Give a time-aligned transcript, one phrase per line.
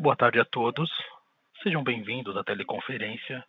[0.00, 0.90] Boa tarde a todos.
[1.62, 3.44] Sejam bem-vindos à teleconferência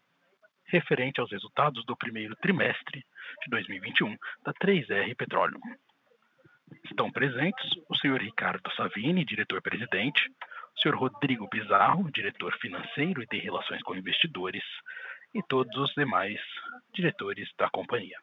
[0.65, 3.05] referente aos resultados do primeiro trimestre
[3.41, 5.57] de 2021 da 3R Petróleo.
[6.83, 10.29] Estão presentes o senhor Ricardo Savini, diretor-presidente,
[10.75, 14.65] o senhor Rodrigo Pizarro, diretor financeiro e de relações com investidores,
[15.33, 16.37] e todos os demais
[16.93, 18.19] diretores da companhia.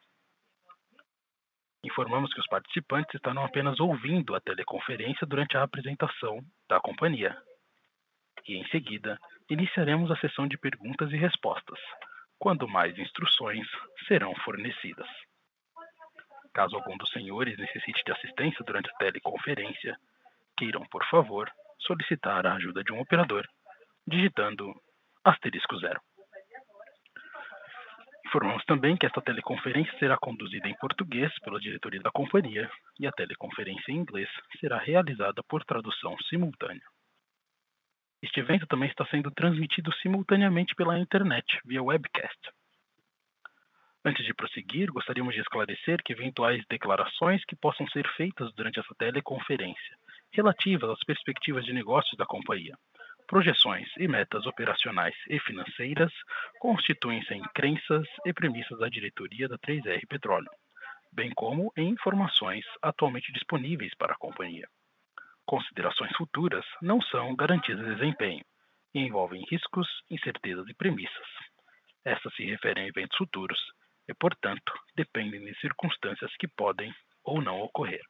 [1.83, 7.35] Informamos que os participantes estarão apenas ouvindo a teleconferência durante a apresentação da companhia.
[8.47, 9.19] E em seguida,
[9.49, 11.79] iniciaremos a sessão de perguntas e respostas,
[12.37, 13.67] quando mais instruções
[14.07, 15.07] serão fornecidas.
[16.53, 19.95] Caso algum dos senhores necessite de assistência durante a teleconferência,
[20.57, 23.47] queiram, por favor, solicitar a ajuda de um operador,
[24.07, 24.73] digitando
[25.23, 26.01] asterisco zero.
[28.25, 32.69] Informamos também que esta teleconferência será conduzida em português pela diretoria da companhia
[32.99, 36.83] e a teleconferência em inglês será realizada por tradução simultânea.
[38.21, 42.51] Este evento também está sendo transmitido simultaneamente pela internet, via webcast.
[44.03, 48.95] Antes de prosseguir, gostaríamos de esclarecer que eventuais declarações que possam ser feitas durante essa
[48.97, 49.97] teleconferência,
[50.31, 52.75] relativas às perspectivas de negócios da companhia,
[53.27, 56.11] projeções e metas operacionais e financeiras
[56.59, 60.49] constituem-se em crenças e premissas da diretoria da 3R Petróleo,
[61.13, 64.67] bem como em informações atualmente disponíveis para a companhia.
[65.49, 68.45] Considerações futuras não são garantias de desempenho
[68.93, 71.27] e envolvem riscos, incertezas e premissas.
[72.05, 73.59] Estas se referem a eventos futuros
[74.07, 78.03] e, portanto, dependem de circunstâncias que podem ou não ocorrer.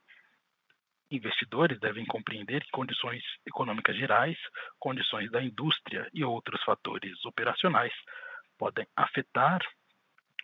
[1.09, 4.37] Investidores devem compreender que condições econômicas gerais,
[4.77, 7.93] condições da indústria e outros fatores operacionais
[8.57, 9.61] podem afetar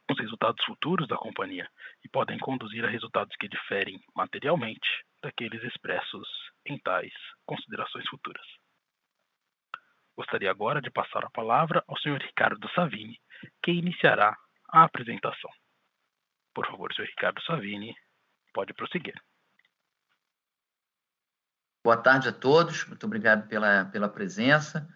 [0.10, 1.68] os resultados futuros da companhia
[2.06, 4.88] e podem conduzir a resultados que diferem materialmente
[5.26, 6.28] daqueles expressos
[6.68, 7.12] em tais
[7.48, 8.46] considerações futuras.
[10.16, 12.22] Gostaria agora de passar a palavra ao Sr.
[12.22, 13.20] Ricardo Savini,
[13.64, 14.38] que iniciará
[14.70, 15.50] a apresentação.
[16.54, 17.06] Por favor, Sr.
[17.06, 17.96] Ricardo Savini,
[18.54, 19.16] pode prosseguir.
[21.84, 24.88] Boa tarde a todos, muito obrigado pela, pela presença.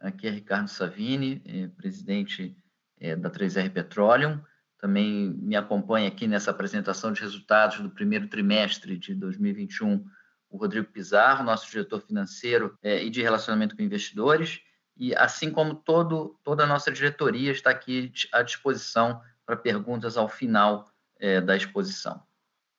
[0.00, 2.56] Aqui é Ricardo Savini, é, presidente
[2.98, 4.44] é, da 3R Petroleum.
[4.86, 10.06] Também me acompanha aqui nessa apresentação de resultados do primeiro trimestre de 2021
[10.48, 14.60] o Rodrigo Pizarro, nosso diretor financeiro é, e de relacionamento com investidores.
[14.96, 20.28] E assim como todo, toda a nossa diretoria está aqui à disposição para perguntas ao
[20.28, 20.88] final
[21.18, 22.22] é, da exposição.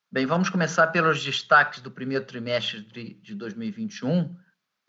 [0.10, 4.34] Bem, vamos começar pelos destaques do primeiro trimestre de, de 2021.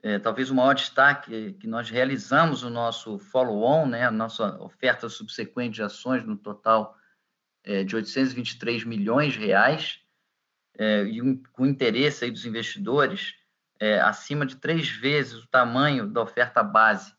[0.05, 4.57] É, talvez o maior destaque é que nós realizamos o nosso follow-on, né, a nossa
[4.63, 6.97] oferta subsequente de ações no total
[7.69, 10.01] é, de 823 milhões de reais,
[10.79, 13.35] é, e um, com interesse aí dos investidores
[13.79, 17.13] é, acima de três vezes o tamanho da oferta base.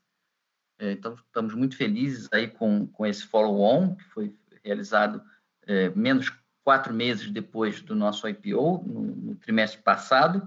[0.80, 5.22] É, então, estamos muito felizes aí com, com esse follow-on, que foi realizado
[5.68, 6.34] é, menos
[6.64, 10.42] quatro meses depois do nosso IPO, no, no trimestre passado,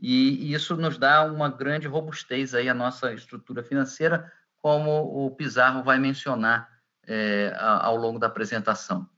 [0.00, 5.30] e, e, isso nos dá uma grande robustez aí à nossa estrutura financeira, como o
[5.32, 6.68] Pizarro vai mencionar
[7.06, 9.08] é, ao longo da apresentação.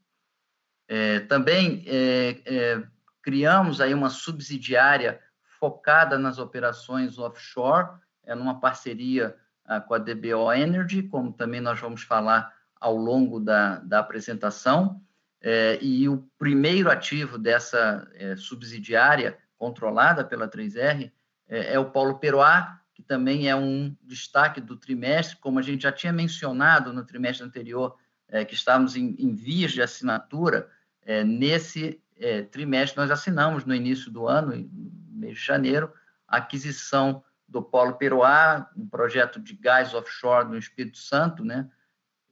[0.93, 2.83] É, também é, é,
[3.23, 5.21] criamos aí uma subsidiária
[5.61, 7.91] focada nas operações offshore,
[8.25, 13.39] é numa parceria ah, com a DBO Energy, como também nós vamos falar ao longo
[13.39, 15.01] da, da apresentação.
[15.41, 21.13] É, e o primeiro ativo dessa é, subsidiária, controlada pela 3R,
[21.49, 25.83] é, é, o Paulo Peroá, que também é um destaque do trimestre, como a gente
[25.83, 27.97] já tinha mencionado no trimestre anterior,
[28.29, 30.69] é, que estávamos em, em, vias de assinatura,
[31.03, 35.93] é, nesse é, trimestre nós assinamos no início do ano, no mês de janeiro,
[36.29, 41.69] a aquisição do Polo Peroá, um projeto de gás offshore no Espírito Santo, né,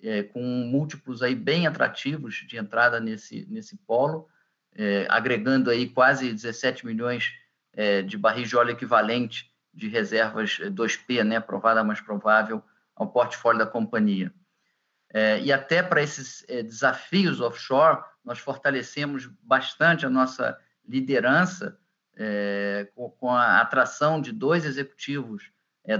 [0.00, 4.28] é, com múltiplos aí bem atrativos de entrada nesse, nesse polo,
[4.74, 7.32] é, agregando aí quase 17 milhões
[7.72, 12.62] é, de barris de óleo equivalente de reservas 2P, né, provada mais provável,
[12.94, 14.32] ao portfólio da companhia.
[15.12, 21.78] É, e até para esses é, desafios offshore, nós fortalecemos bastante a nossa liderança
[22.16, 25.50] é, com, com, a atração de dois executivos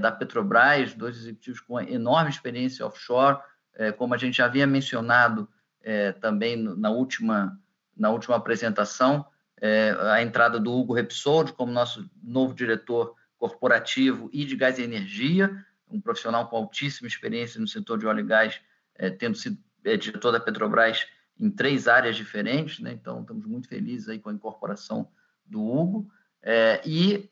[0.01, 3.39] da Petrobras, dois executivos com enorme experiência offshore,
[3.75, 5.49] é, como a gente já havia mencionado
[5.81, 7.59] é, também na última,
[7.97, 9.25] na última apresentação,
[9.61, 14.83] é, a entrada do Hugo Repsoldi como nosso novo diretor corporativo e de gás e
[14.83, 18.61] energia, um profissional com altíssima experiência no setor de óleo e gás,
[19.19, 21.07] tendo sido diretor da Petrobras
[21.39, 22.93] em três áreas diferentes, né?
[22.93, 25.09] então estamos muito felizes aí com a incorporação
[25.47, 26.11] do Hugo.
[26.43, 27.29] É, e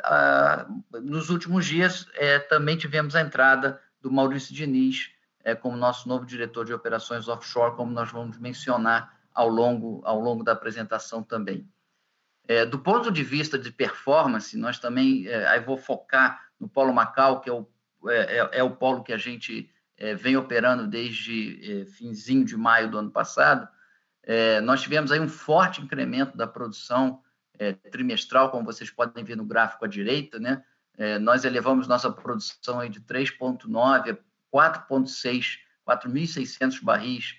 [1.03, 5.11] nos últimos dias é, também tivemos a entrada do Maurício Diniz
[5.47, 10.19] é, como nosso novo diretor de operações offshore, como nós vamos mencionar ao longo, ao
[10.19, 11.69] longo da apresentação também.
[12.49, 16.93] É, do ponto de vista de performance, nós também, é, aí vou focar no Polo
[16.93, 17.69] Macau, que é o,
[18.09, 22.57] é, é, é o polo que a gente é, vem operando desde é, finzinho de
[22.57, 23.69] maio do ano passado,
[24.23, 27.23] é, nós tivemos aí um forte incremento da produção
[27.59, 30.63] é, trimestral, como vocês podem ver no gráfico à direita, né?
[31.21, 37.35] Nós elevamos nossa produção aí de 3,9 a 4,6, 4.600 barris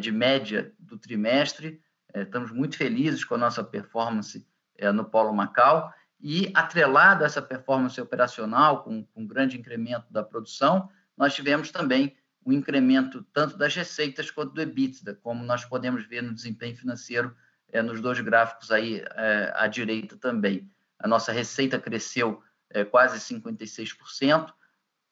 [0.00, 1.82] de média do trimestre.
[2.14, 4.46] estamos muito felizes com a nossa performance
[4.94, 10.22] no Polo Macau e atrelado a essa performance operacional, com, com um grande incremento da
[10.22, 10.88] produção,
[11.20, 16.22] nós tivemos também um incremento tanto das receitas quanto do EBITDA, como nós podemos ver
[16.22, 17.36] no desempenho financeiro
[17.68, 20.72] é, nos dois gráficos aí é, à direita também.
[20.98, 24.50] A nossa receita cresceu é, quase 56%,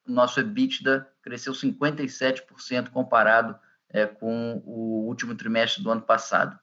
[0.06, 3.58] o nosso EBITDA cresceu 57% comparado
[3.90, 6.58] é, com o último trimestre do ano passado.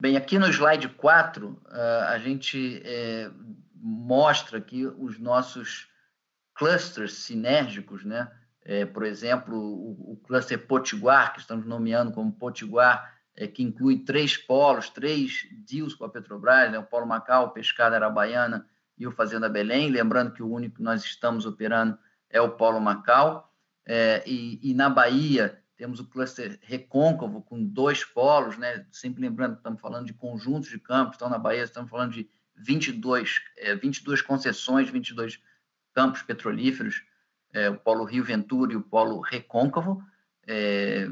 [0.00, 1.60] Bem, aqui no slide 4,
[2.06, 3.28] a gente é,
[3.74, 5.87] mostra aqui os nossos
[6.58, 8.30] clusters sinérgicos, né?
[8.64, 14.00] É, por exemplo, o, o, cluster Potiguar, que estamos nomeando como Potiguar, é, que inclui
[14.00, 16.78] três polos, três deals com a Petrobras, né?
[16.78, 18.66] o Polo Macau, Pescada Arabaiana
[18.98, 19.88] e o Fazenda Belém.
[19.88, 21.96] Lembrando que o único que nós estamos operando
[22.28, 23.50] é o Polo Macau.
[23.86, 28.84] É, e, e, na Bahia temos o cluster Recôncavo, com dois polos, né?
[28.90, 32.28] sempre lembrando que estamos falando de conjuntos de campos, então na Bahia estamos falando de
[32.56, 35.40] 22, é, 22 concessões, 22
[35.98, 37.02] campos petrolíferos,
[37.52, 40.00] é, o Polo Rio Ventura e o Polo Recôncavo,
[40.46, 41.08] é,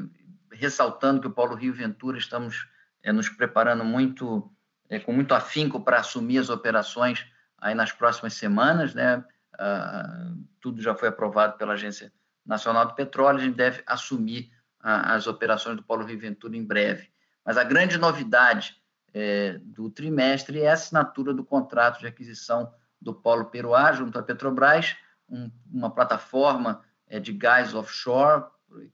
[0.49, 2.69] ressaltando que o Polo Rio Ventura estamos
[3.03, 4.49] é, nos preparando muito,
[4.89, 7.25] é, com muito afinco para assumir as operações
[7.57, 9.25] aí nas próximas semanas, né?
[9.59, 10.31] Ah,
[10.61, 12.13] tudo já foi aprovado pela Agência
[12.45, 14.49] Nacional do Petróleo, a gente deve assumir
[14.79, 17.09] as operações do Polo Rio Ventura em breve.
[17.43, 18.81] Mas a grande novidade
[19.13, 22.71] é, do trimestre é a assinatura do contrato de aquisição
[23.01, 24.95] do Polo Peruá, junto à Petrobras,
[25.29, 28.45] um, uma plataforma é, de gás offshore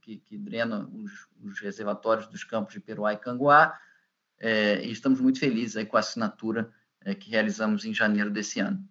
[0.02, 3.80] que, que drena os, os, reservatórios dos campos de Peruá e Canguá,
[4.40, 6.72] é, e estamos muito felizes aí com a assinatura
[7.02, 8.88] é, que realizamos em janeiro desse ano.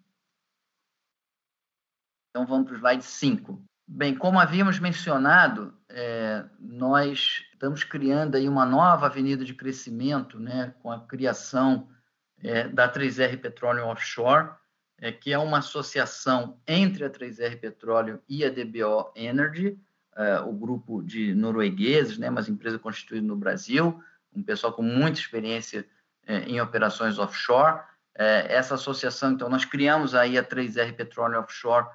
[2.29, 3.63] Então vamos para o slide 5.
[3.87, 10.73] Bem, como havíamos mencionado, é, nós estamos criando aí uma nova avenida de crescimento, né,
[10.81, 11.89] com a criação
[12.39, 14.51] é, da 3R Petroleum Offshore,
[14.99, 19.77] é, que é uma associação entre a 3R Petróleo e a DBO Energy,
[20.15, 24.01] é, o grupo de noruegueses, né, uma empresa constituída no Brasil,
[24.33, 25.85] um pessoal com muita experiência
[26.25, 27.81] é, em operações offshore.
[28.15, 31.87] É, essa associação, então, nós criamos aí a 3R Petróleo Offshore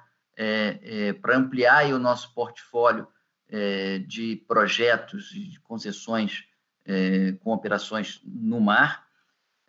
[1.21, 3.05] para ampliar o nosso portfólio
[4.07, 6.45] de projetos e de concessões
[7.41, 9.08] com operações no mar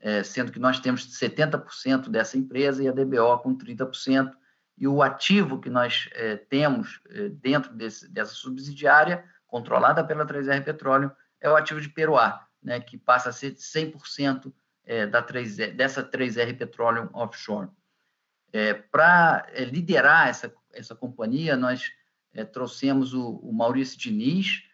[0.00, 4.32] é, sendo que nós temos 70% dessa empresa e a DBO com 30%,
[4.76, 10.64] e o ativo que nós é, temos é, dentro desse, dessa subsidiária, controlada pela 3R
[10.64, 14.52] Petróleo, é o ativo de Peruá, né, que passa a ser 100%
[14.86, 17.68] é, da 3R, dessa 3R Petroleum Offshore.
[18.52, 21.92] É, Para é, liderar essa, essa companhia, nós
[22.32, 24.64] é, trouxemos o, o, Maurício Diniz,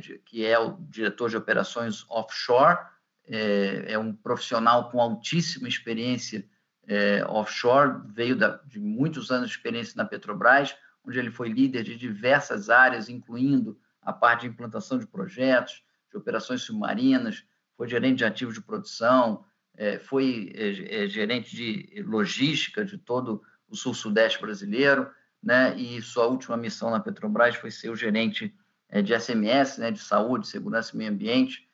[0.00, 2.78] de, que é o diretor de operações offshore,
[3.28, 6.48] é, é um profissional com altíssima experiência
[6.86, 11.82] é, offshore, veio da, de muitos anos de experiência na Petrobras, onde ele foi líder
[11.82, 17.44] de diversas áreas, incluindo a parte de implantação de projetos, de operações submarinas,
[17.76, 19.44] foi gerente de ativos de produção,
[19.76, 25.10] é, foi é, é gerente de logística de todo o sul-sudeste brasileiro,
[25.42, 25.76] né?
[25.76, 28.54] E sua última missão na Petrobras foi ser o gerente
[29.04, 29.90] de SMS, né?
[29.90, 31.65] De saúde, segurança e meio ambiente.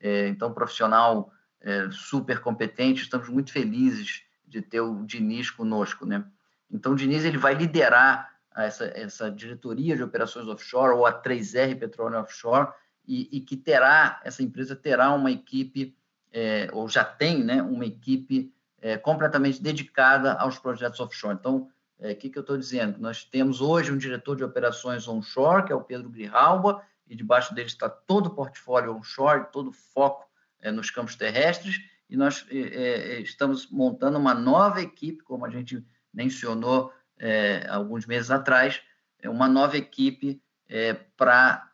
[0.00, 6.24] É, então, profissional é, super competente, estamos muito felizes de ter o Diniz conosco, né?
[6.70, 11.78] Então, o Diniz ele vai liderar essa, essa diretoria de operações offshore, ou a 3R
[11.78, 12.68] Petróleo Offshore,
[13.06, 15.96] e, e que terá, essa empresa terá uma equipe,
[16.32, 21.36] é, ou já tem, né, uma equipe é, completamente dedicada aos projetos offshore.
[21.38, 22.98] Então, o é, que, que eu estou dizendo?
[22.98, 27.54] Nós temos hoje um diretor de operações onshore, que é o Pedro Grijalba, e debaixo
[27.54, 30.28] dele está todo o portfólio onshore, todo o foco
[30.60, 35.84] é, nos campos terrestres, e nós é, estamos montando uma nova equipe, como a gente
[36.12, 38.80] mencionou é, alguns meses atrás,
[39.24, 40.40] uma nova equipe
[41.16, 41.70] para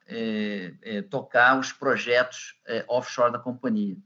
[1.11, 2.55] tocar os projetos
[2.89, 3.97] offshore da companhia.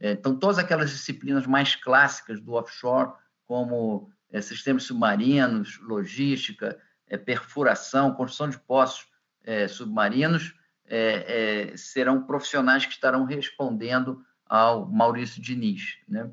[0.00, 3.12] então, todas aquelas disciplinas mais clássicas do offshore,
[3.46, 4.10] como
[4.42, 6.78] sistemas submarinos, logística,
[7.24, 9.06] perfuração, construção de poços
[9.44, 10.54] é, submarinos,
[10.86, 15.98] é, é, serão profissionais que estarão respondendo ao Maurício Diniz.
[16.08, 16.30] Né?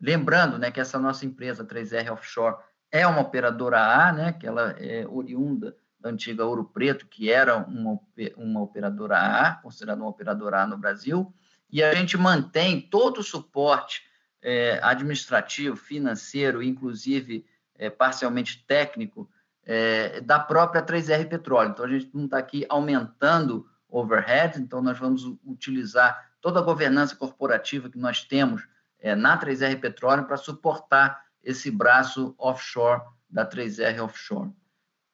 [0.00, 2.56] Lembrando né, que essa nossa empresa, 3R Offshore,
[2.90, 7.56] é uma operadora A, né, que ela é oriunda da antiga Ouro Preto, que era
[7.56, 7.98] uma,
[8.36, 11.32] uma operadora A, considerada uma operadora A no Brasil,
[11.70, 14.02] e a gente mantém todo o suporte
[14.40, 19.28] é, administrativo, financeiro, inclusive é, parcialmente técnico,
[19.68, 21.70] é, da própria 3R Petróleo.
[21.70, 27.14] Então, a gente não está aqui aumentando overhead, então nós vamos utilizar toda a governança
[27.14, 28.66] corporativa que nós temos
[28.98, 34.50] é, na 3R Petróleo para suportar esse braço offshore da 3R Offshore.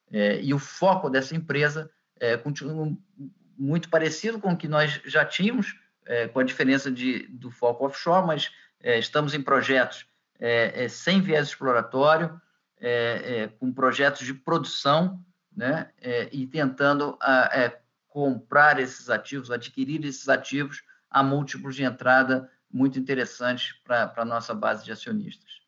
[0.09, 2.95] É, e o foco dessa empresa é, continua
[3.57, 7.85] muito parecido com o que nós já tínhamos, é, com a diferença de, do foco
[7.85, 10.05] offshore, mas é, estamos em projetos
[10.89, 12.39] sem viés exploratório,
[12.79, 15.23] é, é, com projetos de produção,
[15.55, 21.83] né, é, e tentando a, é, comprar esses ativos, adquirir esses ativos a múltiplos de
[21.83, 25.61] entrada muito interessantes para a nossa base de acionistas.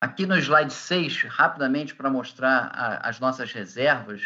[0.00, 4.22] Aqui no slide 6, rapidamente para mostrar a, as nossas reservas,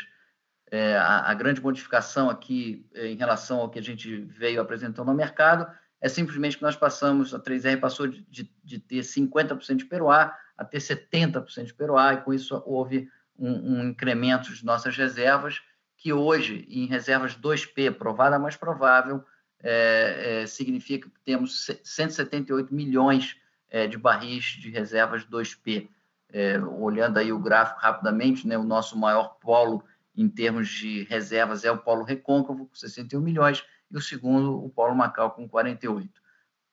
[0.70, 5.14] é, a, a, grande modificação aqui em relação ao que a gente veio apresentando no
[5.14, 9.84] mercado é simplesmente que nós passamos, a 3R passou de, de, de ter 50% de
[9.84, 14.96] Peruá a ter 70% de Peruá, e com isso houve um, um, incremento de nossas
[14.96, 15.62] reservas,
[15.96, 19.24] que hoje, em reservas 2P, provada mais provável,
[19.62, 23.36] é, é, significa que temos 178 milhões
[23.70, 25.88] é, de barris de reservas 2P.
[26.30, 29.82] É, olhando aí o gráfico rapidamente, né, o nosso maior polo
[30.14, 34.68] em termos de reservas é o polo recôncavo, com 61 milhões, e o segundo, o
[34.68, 36.10] polo Macau, com 48.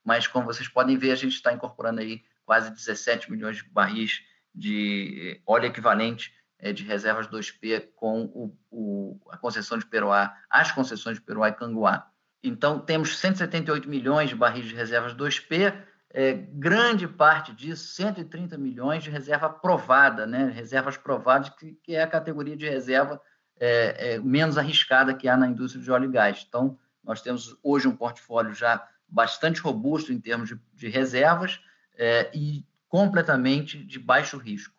[0.03, 4.21] Mas, como vocês podem ver, a gente está incorporando aí quase 17 milhões de barris
[4.53, 10.71] de óleo equivalente é, de reservas 2P com o, o, a concessão de Peruá, as
[10.71, 12.09] concessões de Peruá e Canguá.
[12.41, 15.75] Então, temos 178 milhões de barris de reservas 2P,
[16.11, 20.45] é, grande parte disso, 130 milhões de reserva provada, né?
[20.45, 23.21] reservas provadas, que, que é a categoria de reserva
[23.59, 26.45] é, é, menos arriscada que há na indústria de óleo e gás.
[26.47, 31.59] Então, nós temos hoje um portfólio já bastante robusto em termos de, de reservas,
[31.97, 34.75] é, e completamente de baixo risco.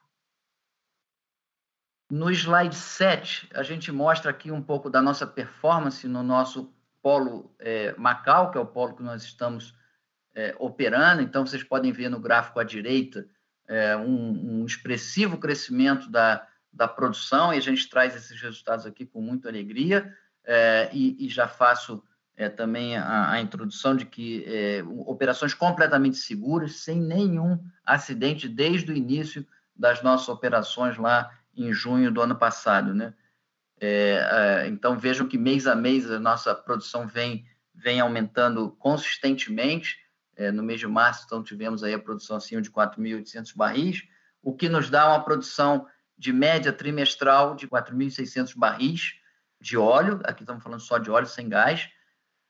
[2.11, 7.53] No slide 7, a gente mostra aqui um pouco da nossa performance no nosso polo
[7.59, 9.75] é, Macau, que é o polo que nós estamos
[10.35, 11.23] é, operando.
[11.23, 13.29] Então, vocês podem ver no gráfico à direita
[13.67, 19.05] é, um, um, expressivo crescimento da, da produção, e a gente traz esses resultados aqui
[19.05, 22.05] com muita alegria, é, e, e já faço
[22.37, 28.93] é, também a, a, introdução de que é, operações completamente seguras, sem nenhum acidente desde
[28.93, 33.15] o início das nossas operações lá em junho do ano passado, né?
[33.81, 40.05] É, é então vejam que mês a mês a nossa produção vem vem aumentando consistentemente.
[40.39, 44.03] É, no mês de março, então tivemos aí a produção acima de 4.800 barris,
[44.43, 45.87] o que nos dá uma produção
[46.19, 49.15] de média trimestral de 4.600 barris
[49.59, 50.21] de óleo.
[50.25, 51.89] Aqui estamos falando só de óleo sem gás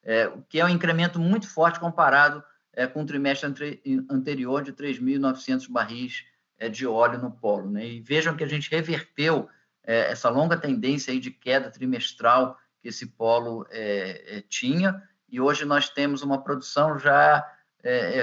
[0.06, 5.68] é, que é um incremento muito forte comparado é, com o trimestre anterior de 3.900
[5.68, 6.24] barris
[6.58, 7.68] é, de óleo no polo.
[7.68, 7.86] Né?
[7.88, 9.48] E vejam que a gente reverteu
[9.82, 15.40] é, essa longa tendência aí de queda trimestral que esse polo é, é, tinha, e
[15.40, 17.52] hoje nós temos uma produção já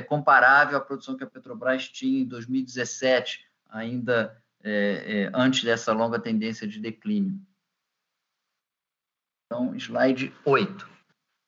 [0.09, 4.37] comparável à produção que a Petrobras tinha em 2017, ainda
[5.33, 7.39] antes dessa longa tendência de declínio.
[9.45, 10.89] Então, slide 8.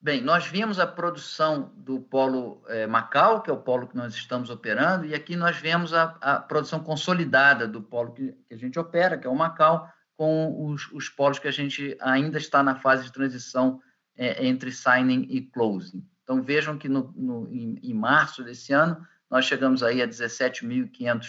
[0.05, 4.13] Bem, nós vimos a produção do polo é, Macau, que é o polo que nós
[4.13, 8.55] estamos operando, e aqui nós vemos a, a produção consolidada do polo que, que, a
[8.55, 12.61] gente opera, que é o Macau, com os, os, polos que a gente ainda está
[12.61, 13.81] na fase de transição
[14.15, 16.07] é, entre signing e closing.
[16.21, 21.25] Então, vejam que no, no em, em, março desse ano, nós chegamos aí a 17.500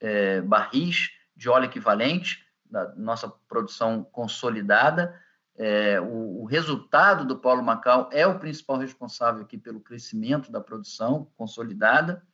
[0.00, 5.16] é, barris de óleo equivalente, da nossa produção consolidada,
[5.56, 10.60] é, o, o, resultado do Polo Macau é o principal responsável aqui pelo crescimento da
[10.60, 12.26] produção consolidada.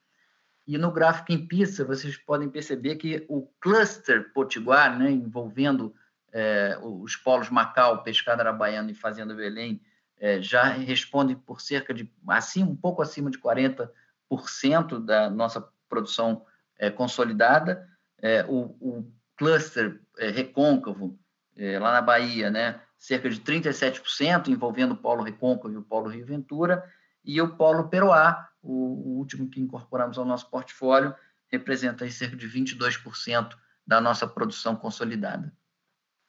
[0.66, 5.94] E no gráfico em pista, vocês podem perceber que o cluster potiguar, né, envolvendo
[6.32, 9.80] é, os polos Macau, Pescada Arabaiana e Fazenda Belém,
[10.20, 13.88] é, já responde por cerca de, assim, um pouco acima de 40%
[15.04, 16.44] da nossa produção
[16.78, 17.88] é, consolidada.
[18.20, 21.16] É, o, o, cluster é, recôncavo,
[21.80, 26.26] lá na Bahia, né, cerca de 37%, envolvendo o Polo Recôncavo e o Polo Rio
[26.26, 26.84] Ventura,
[27.24, 31.14] e o Polo Peroá, o, o último que incorporamos ao nosso portfólio,
[31.46, 35.52] representa cerca de 22% da nossa produção consolidada.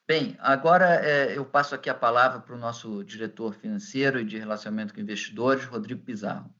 [0.07, 4.37] Bem, agora é, eu passo aqui a palavra para o nosso diretor financeiro e de
[4.37, 6.53] relacionamento com investidores, Rodrigo Pizarro.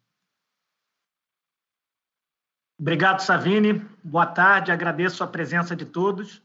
[2.80, 3.74] Obrigado, Savini.
[4.04, 6.42] Boa tarde, agradeço a presença de todos.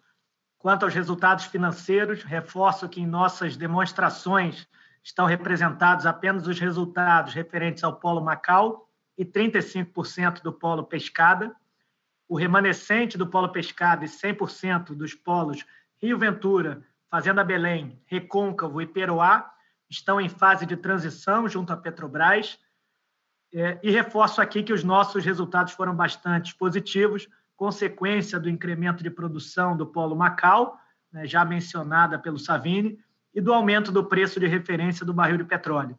[0.64, 4.66] Quanto aos resultados financeiros, reforço que em nossas demonstrações
[5.02, 11.54] estão representados apenas os resultados referentes ao Polo Macau e 35% do Polo Pescada.
[12.26, 15.66] O remanescente do Polo Pescada e 100% dos polos
[16.00, 19.52] Rio Ventura, Fazenda Belém, Recôncavo e Peroá
[19.90, 22.58] estão em fase de transição junto à Petrobras.
[23.52, 29.10] É, e reforço aqui que os nossos resultados foram bastante positivos, consequência do incremento de
[29.10, 30.78] produção do Polo Macau,
[31.12, 32.98] né, já mencionada pelo Savini,
[33.34, 35.98] e do aumento do preço de referência do barril de petróleo.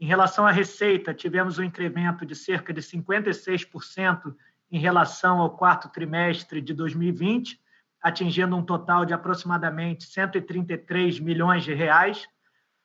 [0.00, 4.34] Em relação à receita, tivemos um incremento de cerca de 56%
[4.70, 7.60] em relação ao quarto trimestre de 2020,
[8.00, 12.26] atingindo um total de aproximadamente 133 milhões de reais.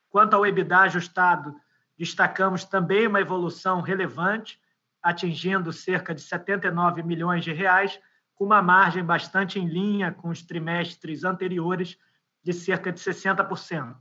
[0.09, 1.55] Quanto ao EBITDA ajustado,
[1.97, 4.59] destacamos também uma evolução relevante,
[5.05, 8.01] atingindo cerca de 79 milhões de reais,
[8.33, 11.95] com uma margem bastante em linha com os trimestres anteriores
[12.43, 13.97] de cerca de 60%.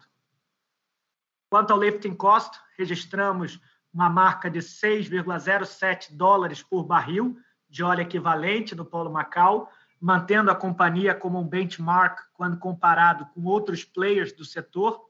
[1.50, 3.60] Quanto ao lifting cost, registramos
[3.92, 7.36] uma marca de 6,07 dólares por barril
[7.68, 9.70] de óleo equivalente no Polo Macau,
[10.00, 15.04] mantendo a companhia como um benchmark quando comparado com outros players do setor.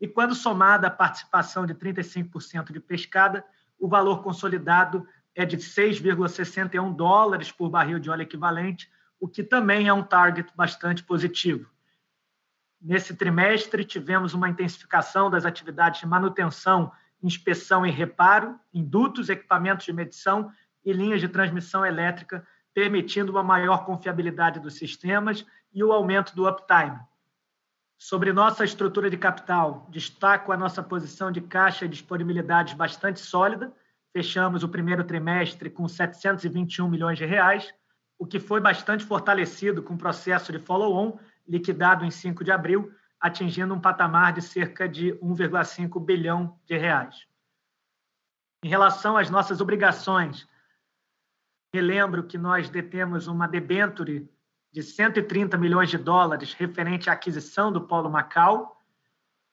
[0.00, 3.44] E quando somada a participação de 35% de pescada,
[3.84, 9.88] o valor consolidado é de 6,61 dólares por barril de óleo equivalente, o que também
[9.88, 11.68] é um target bastante positivo.
[12.80, 16.90] Nesse trimestre, tivemos uma intensificação das atividades de manutenção,
[17.22, 20.50] inspeção e reparo em dutos, equipamentos de medição
[20.82, 26.48] e linhas de transmissão elétrica permitindo uma maior confiabilidade dos sistemas e o aumento do
[26.48, 26.98] uptime.
[28.04, 33.72] Sobre nossa estrutura de capital, destaco a nossa posição de caixa e disponibilidade bastante sólida.
[34.12, 37.72] Fechamos o primeiro trimestre com 721 milhões de reais,
[38.18, 42.92] o que foi bastante fortalecido com o processo de follow-on liquidado em 5 de abril,
[43.18, 47.26] atingindo um patamar de cerca de 1,5 bilhão de reais.
[48.62, 50.46] Em relação às nossas obrigações,
[51.74, 54.30] Relembro que nós detemos uma debenture
[54.74, 58.76] de 130 milhões de dólares referente à aquisição do Polo Macau.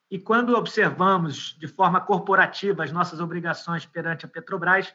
[0.10, 4.92] E quando observamos de forma corporativa as nossas obrigações perante a Petrobras,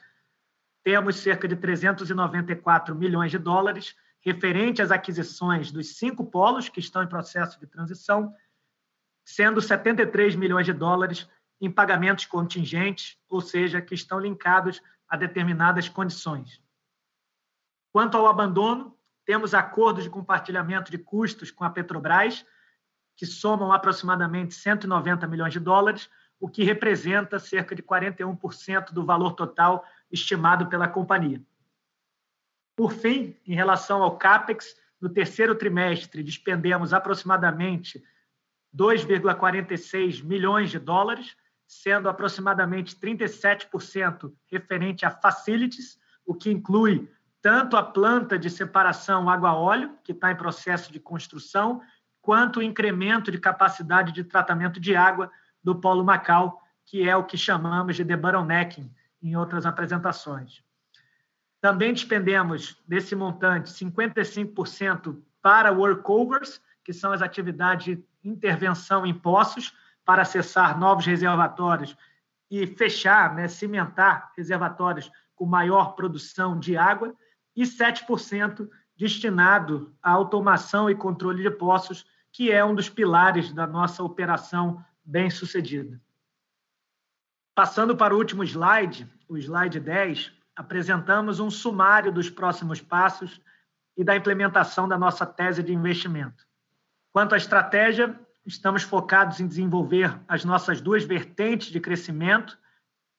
[0.83, 7.05] temos cerca de 394 milhões de dólares referente às aquisições dos cinco polos que estão
[7.05, 8.35] em processo de transição,
[9.25, 11.29] sendo 73 milhões de dólares
[11.61, 16.61] em pagamentos contingentes, ou seja, que estão linkados a determinadas condições.
[17.93, 18.96] Quanto ao abandono,
[19.27, 22.47] temos acordos de compartilhamento de custos com a Petrobras,
[23.17, 26.09] que somam aproximadamente 190 milhões de dólares,
[26.39, 31.43] o que representa cerca de 41% do valor total estimado pela companhia.
[32.77, 38.05] Por fim, em relação ao CAPEX, no terceiro trimestre despendemos aproximadamente
[38.75, 41.37] 2,46 milhões de dólares,
[41.67, 47.11] sendo aproximadamente 37% referente a facilities, o que inclui
[47.47, 51.81] tanto a planta de separação água-óleo, que está em processo de construção,
[52.21, 55.31] quanto o incremento de capacidade de tratamento de água
[55.63, 60.61] do Polo Macau, que é o que chamamos de debottlenecking em outras apresentações.
[61.61, 69.73] Também despendemos desse montante 55% para workovers, que são as atividades de intervenção em poços
[70.05, 71.97] para acessar novos reservatórios
[72.51, 77.15] e fechar, né, cimentar reservatórios com maior produção de água
[77.57, 83.67] e 7% destinado à automação e controle de poços, que é um dos pilares da
[83.67, 86.01] nossa operação bem-sucedida.
[87.55, 93.41] Passando para o último slide, o slide 10, apresentamos um sumário dos próximos passos
[93.97, 96.47] e da implementação da nossa tese de investimento.
[97.13, 102.59] Quanto à estratégia, estamos focados em desenvolver as nossas duas vertentes de crescimento,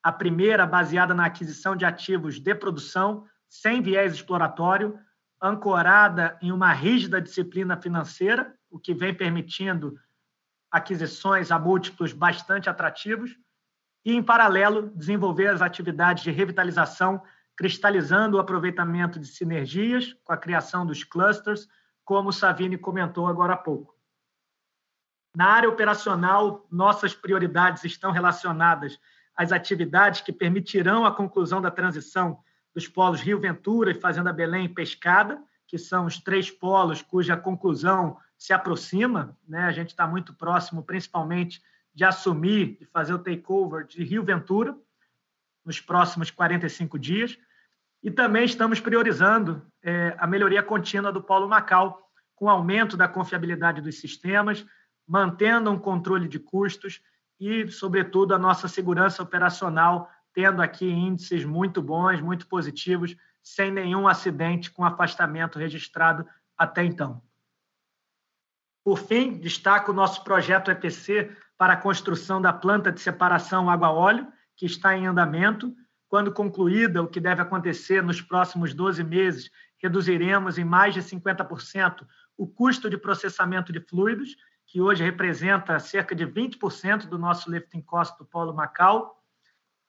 [0.04, 4.99] a primeira baseada na aquisição de ativos de produção, sem viés exploratório,
[5.41, 9.97] ancorada em uma rígida disciplina financeira, o que vem permitindo
[10.71, 13.38] aquisições a múltiplos bastante atrativos,
[14.03, 17.21] e, em paralelo, desenvolver as atividades de revitalização,
[17.55, 21.67] cristalizando o aproveitamento de sinergias com a criação dos clusters,
[22.05, 23.97] como o Savini comentou agora há pouco.
[25.36, 28.99] Na área operacional, nossas prioridades estão relacionadas
[29.36, 32.39] às atividades que permitirão a conclusão da transição
[32.78, 37.36] dos polos Rio Ventura e Fazenda Belém e Pescada, que são os três polos cuja
[37.36, 39.36] conclusão se aproxima.
[39.48, 39.63] Né?
[39.63, 41.60] A gente está muito próximo, principalmente,
[41.92, 44.78] de assumir, de fazer o takeover de Rio Ventura
[45.66, 47.36] nos próximos 45 dias.
[48.04, 53.82] E também estamos priorizando é, a melhoria contínua do Polo Macau, com aumento da confiabilidade
[53.82, 54.63] dos sistemas,
[55.08, 57.02] mantendo um controle de custos
[57.40, 64.08] e, sobretudo, a nossa segurança operacional, tendo aqui índices muito bons, muito positivos, sem nenhum
[64.08, 67.23] acidente com afastamento registrado até então.
[68.84, 74.28] Por fim, destaco o nosso projeto EPC para a construção da planta de separação água-óleo,
[74.56, 75.76] que está em andamento.
[76.08, 82.06] Quando concluída, o que deve acontecer nos próximos 12 meses, reduziremos em mais de 50%
[82.38, 87.82] o custo de processamento de fluidos, que hoje representa cerca de 20% do nosso lifting
[87.82, 89.16] cost do Polo Macau.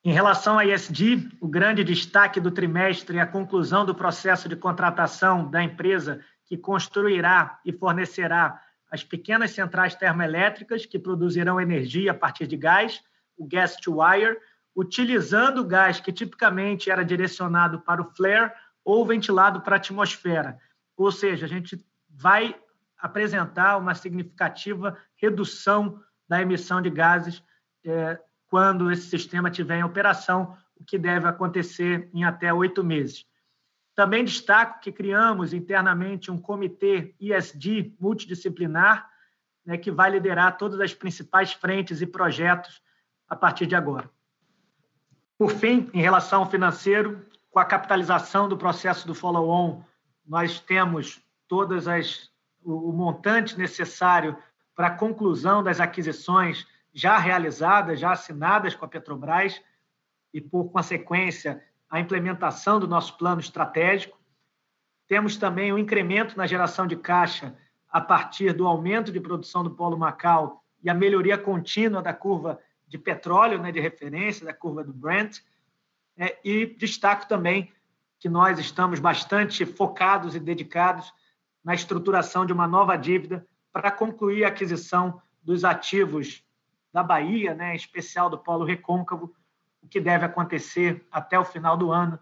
[0.09, 4.57] Em relação à ISD, o grande destaque do trimestre é a conclusão do processo de
[4.57, 8.59] contratação da empresa que construirá e fornecerá
[8.91, 13.03] as pequenas centrais termoelétricas que produzirão energia a partir de gás,
[13.37, 14.39] o gas to wire,
[14.75, 18.51] utilizando o gás que tipicamente era direcionado para o flare
[18.83, 20.59] ou ventilado para a atmosfera.
[20.97, 22.57] Ou seja, a gente vai
[22.97, 27.43] apresentar uma significativa redução da emissão de gases
[27.85, 28.19] é,
[28.49, 33.27] quando esse sistema estiver em operação, o que deve acontecer em até oito meses.
[33.95, 39.09] Também destaco que criamos internamente um comitê ISD multidisciplinar,
[39.67, 42.81] né, que vai liderar todas as principais frentes e projetos
[43.29, 44.09] a partir de agora.
[45.37, 49.83] Por fim, em relação ao financeiro, com a capitalização do processo do follow-on,
[50.27, 52.31] nós temos todas as
[52.63, 54.37] o, o montante necessário
[54.75, 56.67] para a conclusão das aquisições
[56.99, 59.63] já realizadas, já assinadas com a Petrobras
[60.35, 64.19] e por consequência a implementação do nosso plano estratégico.
[65.07, 67.57] Temos também o um incremento na geração de caixa
[67.89, 72.59] a partir do aumento de produção do Polo Macau e a melhoria contínua da curva
[72.89, 75.39] de petróleo, né, de referência, da curva do Brent.
[76.17, 77.73] É, e destaco também
[78.19, 81.15] que nós estamos bastante focados e dedicados
[81.63, 86.43] na estruturação de uma nova dívida para concluir a aquisição dos ativos
[86.93, 89.35] da Bahia, né, especial do Polo Recôncavo,
[89.83, 92.19] o que deve acontecer até o final do ano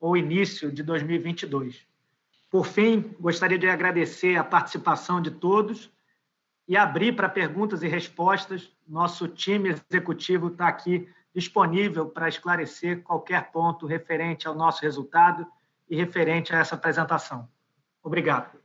[0.00, 1.86] ou início de 2022.
[2.50, 5.90] Por fim, gostaria de agradecer a participação de todos
[6.68, 8.70] e abrir para perguntas e respostas.
[8.86, 15.46] Nosso time executivo está aqui disponível para esclarecer qualquer ponto referente ao nosso resultado
[15.88, 17.48] e referente a essa apresentação.
[18.02, 18.55] Obrigado.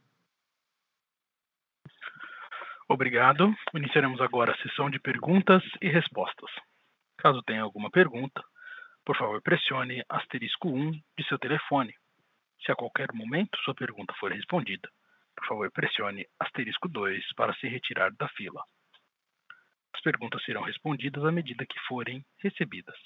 [2.92, 3.56] Obrigado.
[3.74, 6.52] Iniciaremos agora a sessão de perguntas e respostas.
[7.18, 8.44] Caso tenha alguma pergunta,
[9.06, 11.96] por favor pressione asterisco 1 de seu telefone.
[12.66, 14.90] Se a qualquer momento sua pergunta for respondida,
[15.34, 18.62] por favor pressione asterisco 2 para se retirar da fila.
[19.96, 22.98] As perguntas serão respondidas à medida que forem recebidas.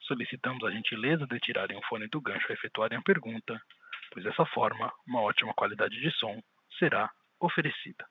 [0.00, 3.60] Solicitamos a gentileza de tirarem o fone do gancho ao efetuarem a pergunta,
[4.12, 6.40] pois dessa forma uma ótima qualidade de som
[6.78, 8.06] será oferecida.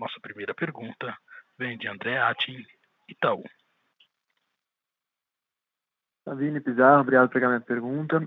[0.00, 1.14] Nossa primeira pergunta
[1.58, 2.64] vem de André Atin,
[3.06, 3.44] Itaú.
[6.24, 8.26] Savine Pizarro, obrigado por pegar minha pergunta.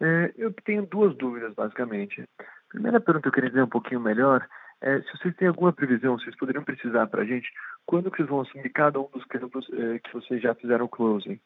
[0.00, 2.22] É, eu tenho duas dúvidas, basicamente.
[2.40, 4.48] A primeira pergunta que eu queria entender um pouquinho melhor
[4.80, 7.52] é se vocês têm alguma previsão, vocês poderiam precisar para a gente,
[7.84, 11.38] quando que vocês vão assumir cada um dos campos é, que vocês já fizeram closing.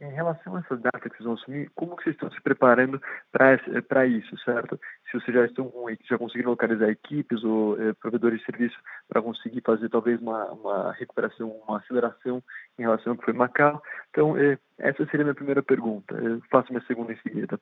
[0.00, 3.02] Em relação a essa data que vocês vão assumir, como que vocês estão se preparando
[3.32, 4.78] para isso, certo?
[5.10, 5.72] Se vocês já estão
[6.04, 8.76] já conseguiram localizar equipes ou eh, provedores de serviço
[9.08, 12.42] para conseguir fazer talvez uma, uma recuperação, uma aceleração
[12.78, 13.82] em relação ao que foi Macau.
[14.10, 16.14] Então, eh, essa seria a minha primeira pergunta.
[16.14, 17.58] Eu faço minha segunda em seguida.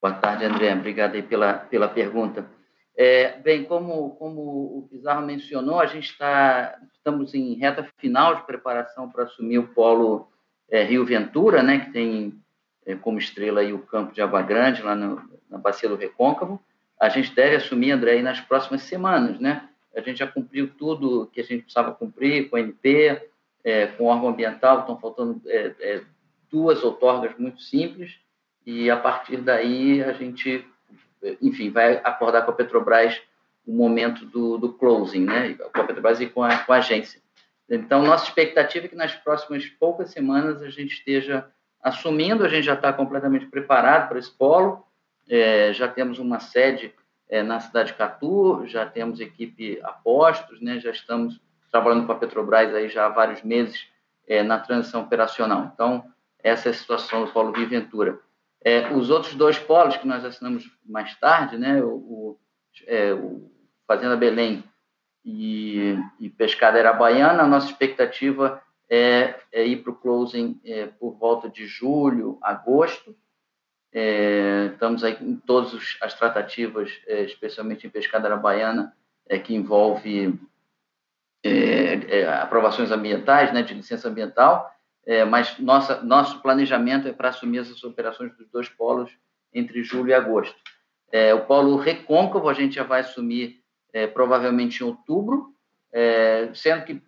[0.00, 0.72] Boa tarde, André.
[0.72, 2.48] Obrigado aí pela, pela pergunta.
[2.96, 8.46] É, bem, como, como o Pizarro mencionou, a gente está estamos em reta final de
[8.46, 10.28] preparação para assumir o polo
[10.70, 12.34] é, Rio Ventura, né, que tem
[12.84, 16.60] é, como estrela aí o campo de Água Grande, lá no, na Bacia do Recôncavo.
[17.00, 19.68] A gente deve assumir, André, aí nas próximas semanas, né?
[19.94, 23.22] A gente já cumpriu tudo que a gente precisava cumprir com o NP,
[23.64, 26.02] é, com o órgão ambiental, estão faltando é, é,
[26.50, 28.18] duas outorgas muito simples,
[28.64, 30.64] e a partir daí a gente
[31.40, 33.20] enfim, vai acordar com a Petrobras
[33.66, 35.54] o momento do, do closing, né?
[35.54, 37.20] Com a Petrobras e com a, com a agência.
[37.68, 41.46] Então, nossa expectativa é que nas próximas poucas semanas a gente esteja
[41.82, 44.84] assumindo, a gente já está completamente preparado para esse polo,
[45.28, 46.94] é, já temos uma sede
[47.28, 50.78] é, na cidade de Catu, já temos equipe a postos, né?
[50.78, 53.88] já estamos trabalhando com a Petrobras aí já há vários meses
[54.26, 55.70] é, na transição operacional.
[55.74, 56.04] Então,
[56.42, 58.20] essa é a situação do Polo Rio Ventura.
[58.64, 62.38] É, os outros dois polos que nós assinamos mais tarde, né, o, o,
[62.86, 63.50] é, o
[63.86, 64.64] Fazenda Belém
[65.26, 71.18] e, e Pescadeira Baiana, a nossa expectativa é, é ir para o closing é, por
[71.18, 73.16] volta de julho, agosto.
[73.92, 78.94] É, estamos aí em todas as tratativas, é, especialmente em Pescadeira Baiana,
[79.28, 80.38] é, que envolve
[82.42, 84.68] aprovações ambientais, né, de licença ambiental,
[85.30, 89.12] mas nossa, nosso planejamento é para assumir essas operações dos dois polos
[89.54, 90.56] entre julho e agosto.
[91.36, 93.62] o polo Recôncavo a gente já vai assumir
[94.12, 95.54] provavelmente em outubro,
[96.52, 97.00] sendo que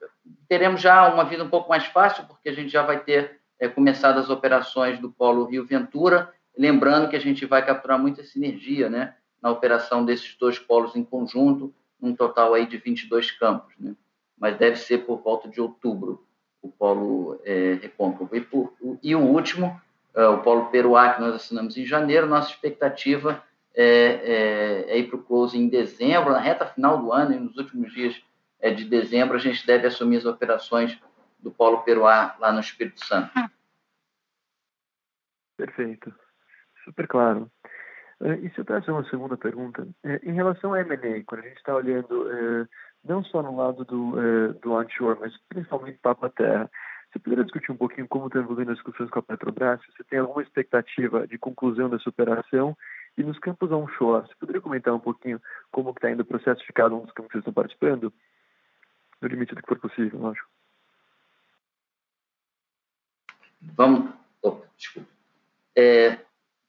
[0.48, 3.68] teremos já uma vida um pouco mais fácil, porque a gente já vai ter é,
[3.68, 8.88] começado as operações do Polo Rio Ventura, lembrando que a gente vai capturar muita sinergia
[8.88, 13.74] né, na operação desses dois polos em conjunto, um total aí de 22 campos.
[13.78, 13.94] Né?
[14.38, 16.24] Mas deve ser por volta de outubro
[16.62, 18.34] o Polo é, Recôncavo.
[18.34, 18.72] E, por,
[19.02, 19.80] e o último,
[20.14, 23.42] é, o Polo Peruá, que nós assinamos em janeiro, nossa expectativa
[23.80, 27.38] é, é, é ir para o close em dezembro, na reta final do ano, e
[27.38, 28.20] nos últimos dias
[28.60, 31.00] é, de dezembro, a gente deve assumir as operações
[31.38, 33.30] do Polo Peruá lá no Espírito Santo.
[35.56, 36.12] Perfeito.
[36.84, 37.50] Super claro.
[38.20, 41.48] Uh, e se eu trazer uma segunda pergunta, uh, em relação à M&A, quando a
[41.48, 42.68] gente está olhando uh,
[43.04, 46.70] não só no lado do, do onshore, mas principalmente para a terra,
[47.12, 49.80] você poderia discutir um pouquinho como está evoluindo as discussões com a Petrobras?
[49.86, 52.76] Você tem alguma expectativa de conclusão dessa operação?
[53.18, 56.72] E nos campos onshore, você poderia comentar um pouquinho como está indo o processo de
[56.72, 58.12] cada um dos campos que estão participando?
[59.20, 60.48] no limite do que for possível, lógico.
[63.60, 65.08] Vamos, opa, desculpa.
[65.74, 66.18] É,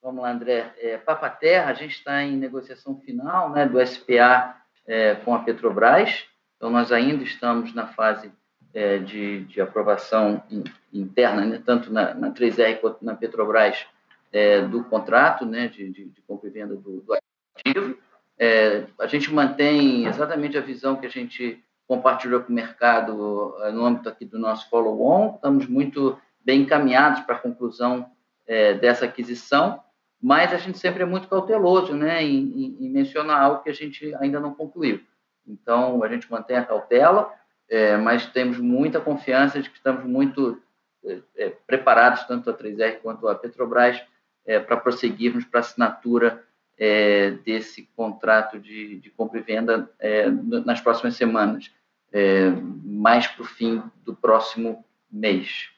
[0.01, 0.73] vamos lá, André.
[0.77, 5.39] É, Papa Terra, a gente está em negociação final né, do SPA é, com a
[5.39, 6.25] Petrobras,
[6.57, 8.31] então nós ainda estamos na fase
[8.73, 10.43] é, de, de, aprovação
[10.91, 13.85] interna, né, tanto na, na 3R quanto na Petrobras,
[14.31, 17.97] é, do contrato né, de, de, de compra e venda do, do ativo.
[18.37, 23.71] É, a gente mantém exatamente a visão que a gente compartilhou com o mercado eh,
[23.71, 25.33] no âmbito aqui do nosso follow-on.
[25.33, 28.11] Estamos muito bem encaminhados para a conclusão
[28.45, 29.81] é, dessa aquisição,
[30.21, 34.13] mas a gente sempre é muito cauteloso né, em, em, mencionar algo que a gente
[34.15, 35.01] ainda não concluiu.
[35.47, 37.33] Então, a gente mantém a cautela,
[37.67, 40.61] é, mas temos muita confiança de que estamos muito
[41.35, 43.99] é, preparados, tanto a 3R quanto a Petrobras,
[44.65, 46.43] para prosseguirmos para a assinatura
[47.43, 49.91] desse contrato de, de compra e venda
[50.65, 51.69] nas próximas semanas
[52.11, 52.49] é,
[52.83, 55.69] mais para o fim do próximo mês.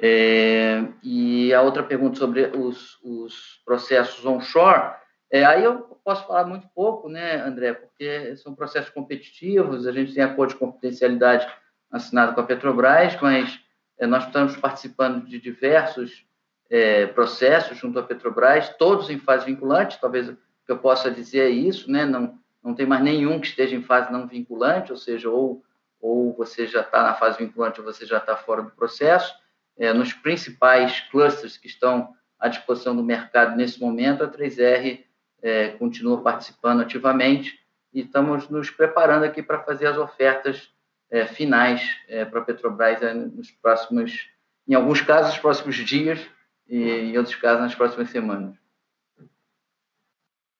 [0.00, 4.94] É, e a outra pergunta sobre os, os processos onshore,
[5.30, 10.14] é, aí eu posso falar muito pouco, né, André, porque são processos competitivos, a gente
[10.14, 11.46] tem acordo de confidencialidade
[11.90, 13.58] assinado com a Petrobras, mas
[13.98, 16.24] é, nós estamos participando de diversos
[16.70, 20.32] é, processos junto à Petrobras, todos em fase vinculante, talvez
[20.66, 24.12] eu possa dizer é isso, né, não, não tem mais nenhum que esteja em fase
[24.12, 25.64] não vinculante, ou seja, ou,
[26.00, 29.34] ou você já está na fase vinculante ou você já está fora do processo.
[29.78, 35.04] É, nos principais clusters que estão à disposição do mercado nesse momento, a 3R
[35.40, 37.58] é, continua participando ativamente
[37.94, 40.68] e estamos nos preparando aqui para fazer as ofertas
[41.10, 44.28] é, finais é, para a Petrobras é, nos próximos,
[44.66, 46.20] em alguns casos, nos próximos dias
[46.68, 48.56] e em outros casos, nas próximas semanas.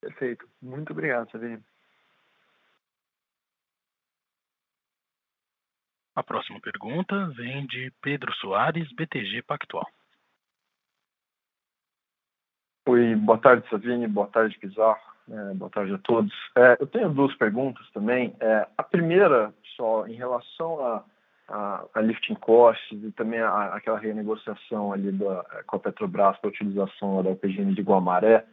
[0.00, 0.48] Perfeito.
[0.62, 1.62] Muito obrigado, Sabine.
[6.14, 9.86] A próxima pergunta vem de Pedro Soares, BTG Pactual.
[12.88, 14.98] Oi, boa tarde, Savini, boa tarde, Pizarro,
[15.30, 16.32] é, boa tarde a todos.
[16.56, 18.34] É, eu tenho duas perguntas também.
[18.40, 21.04] É, a primeira, só em relação a,
[21.48, 26.48] a, a lifting costs e também a, aquela renegociação ali da, com a Petrobras para
[26.48, 28.44] a utilização da UPGN de Guamaré,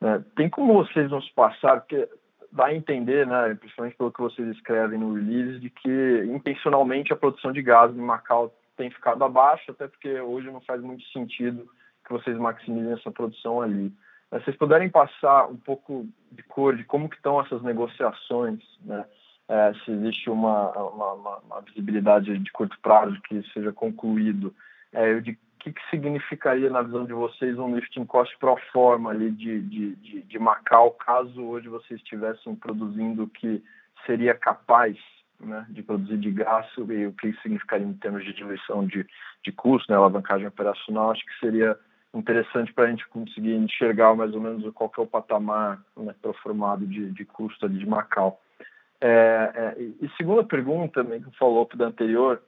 [0.00, 2.08] né, tem como vocês nos passar, porque
[2.50, 7.16] dá a entender, né, principalmente pelo que vocês escrevem no release, de que intencionalmente a
[7.16, 11.68] produção de gás em Macau tem ficado abaixo, até porque hoje não faz muito sentido
[12.04, 13.92] que vocês maximizem essa produção ali.
[14.30, 19.04] Mas vocês puderem passar um pouco de cor de como que estão essas negociações, né?
[19.50, 24.54] É, se existe uma, uma, uma, visibilidade de curto prazo que seja concluído,
[24.92, 29.32] é, de que, que significaria, na visão de vocês, um lifting cost pro forma ali
[29.32, 33.60] de, de, de, de Macau, caso hoje vocês estivessem produzindo o que
[34.06, 34.96] seria capaz
[35.40, 39.04] né, de produzir de gás e o que significaria em termos de diluição de,
[39.42, 41.76] de custo, né, alavancagem operacional, acho que seria
[42.14, 46.14] interessante para a gente conseguir enxergar mais ou menos qual que é o patamar né,
[46.22, 48.40] proformado de, de custo ali de Macau.
[49.00, 52.42] É, é, e segunda pergunta, meio que follow-up da anterior,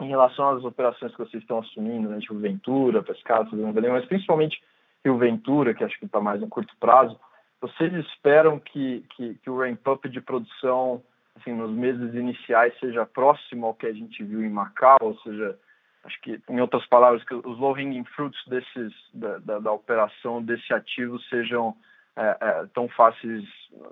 [0.00, 4.62] em relação às operações que vocês estão assumindo, né, tipo Ventura, Pescado, mas principalmente
[5.04, 7.18] Rio Ventura, que acho que está mais no curto prazo,
[7.60, 11.02] vocês esperam que, que, que o ramp-up de produção
[11.36, 15.58] assim, nos meses iniciais seja próximo ao que a gente viu em Macau, ou seja,
[16.04, 20.72] acho que, em outras palavras, que os low-hanging fruits desses, da, da, da, operação desse
[20.72, 21.76] ativo sejam
[22.18, 23.44] é, é, tão fáceis,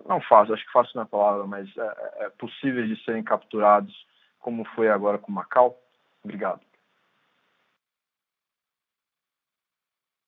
[0.05, 3.23] não fáceis, acho que fácil não é a palavra, mas é, é, possíveis de serem
[3.23, 3.95] capturados,
[4.41, 5.79] como foi agora com Macau?
[6.25, 6.61] Obrigado.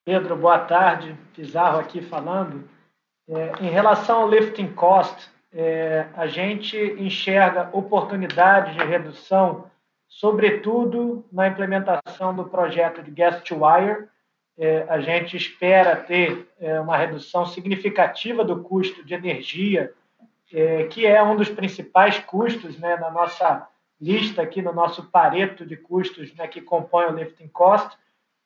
[0.05, 1.15] Pedro, boa tarde.
[1.35, 2.69] Pizarro aqui falando.
[3.29, 9.71] É, em relação ao lifting cost, é, a gente enxerga oportunidades de redução,
[10.09, 14.09] sobretudo na implementação do projeto de Gas to Wire.
[14.59, 19.92] É, a gente espera ter é, uma redução significativa do custo de energia,
[20.53, 23.68] é, que é um dos principais custos né, na nossa
[24.01, 27.97] lista aqui, no nosso pareto de custos né, que compõe o lifting cost.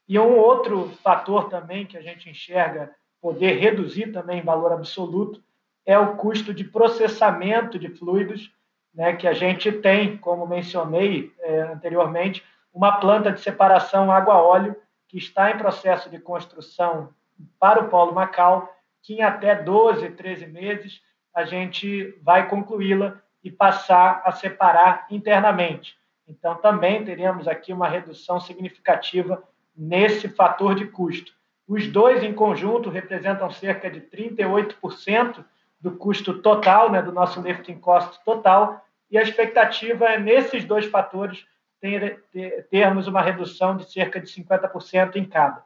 [0.07, 5.43] E um outro fator também que a gente enxerga poder reduzir também em valor absoluto,
[5.87, 8.53] é o custo de processamento de fluidos,
[8.95, 12.45] né, que a gente tem, como mencionei é, anteriormente,
[12.75, 14.77] uma planta de separação água-óleo
[15.13, 17.13] que está em processo de construção
[17.61, 21.03] para o Polo Macau, que em até 12, 13 meses
[21.35, 25.99] a gente vai concluí-la e passar a separar internamente.
[26.27, 29.43] Então, também teremos aqui uma redução significativa
[29.77, 31.33] nesse fator de custo.
[31.69, 35.45] Os dois em conjunto representam cerca de 38%
[35.79, 40.87] do custo total, né, do nosso lifting cost total, e a expectativa é, nesses dois
[40.87, 41.45] fatores,
[41.83, 45.65] ter, ter, termos uma redução de cerca de 50% em cada.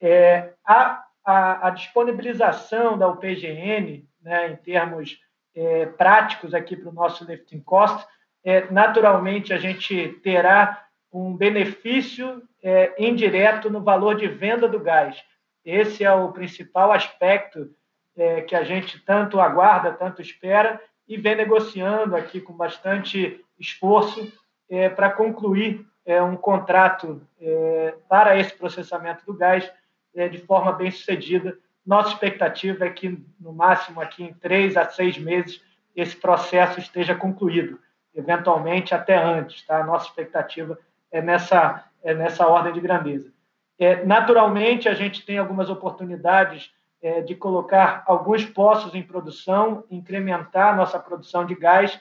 [0.00, 5.20] É, a, a, a, disponibilização da UPGN, né, em termos
[5.54, 8.04] é, práticos aqui para o nosso lifting cost,
[8.42, 15.22] é, naturalmente a gente terá um benefício é, indireto no valor de venda do gás.
[15.64, 17.70] Esse é o principal aspecto
[18.16, 24.32] é, que a gente tanto aguarda, tanto espera e vem negociando aqui com bastante esforço
[24.70, 29.70] é, para concluir é, um contrato é, para esse processamento do gás
[30.14, 31.58] é, de forma bem sucedida.
[31.84, 35.62] Nossa expectativa é que, no máximo, aqui em três a seis meses,
[35.94, 37.78] esse processo esteja concluído,
[38.14, 39.66] eventualmente até antes.
[39.66, 39.82] Tá?
[39.84, 40.78] Nossa expectativa
[41.10, 43.32] é nessa, é nessa ordem de grandeza.
[43.78, 46.70] É, naturalmente, a gente tem algumas oportunidades
[47.02, 51.98] é, de colocar alguns poços em produção, incrementar nossa produção de gás.